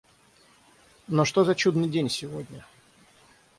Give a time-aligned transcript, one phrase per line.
[1.07, 2.65] Но что за чудный день сегодня!